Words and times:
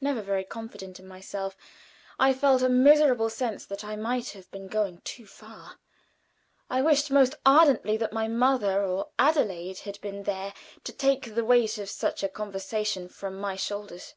Never 0.00 0.22
very 0.22 0.42
confident 0.42 0.98
in 0.98 1.06
myself, 1.06 1.56
I 2.18 2.34
felt 2.34 2.62
a 2.62 2.68
miserable 2.68 3.30
sense 3.30 3.64
that 3.66 3.84
I 3.84 3.94
might 3.94 4.30
have 4.30 4.50
been 4.50 4.66
going 4.66 5.02
too 5.02 5.24
far. 5.24 5.78
I 6.68 6.82
wished 6.82 7.12
most 7.12 7.36
ardently 7.46 7.96
that 7.96 8.12
my 8.12 8.26
mother 8.26 8.82
or 8.84 9.10
Adelaide 9.20 9.78
had 9.86 10.00
been 10.00 10.24
there 10.24 10.52
to 10.82 10.92
take 10.92 11.36
the 11.36 11.44
weight 11.44 11.78
of 11.78 11.90
such 11.90 12.24
a 12.24 12.28
conversation 12.28 13.08
from 13.08 13.38
my 13.40 13.54
shoulders. 13.54 14.14